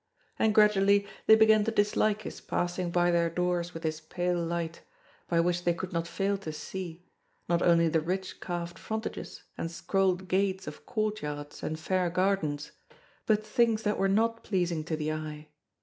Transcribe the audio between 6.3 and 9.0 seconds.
to see, not only the rich carved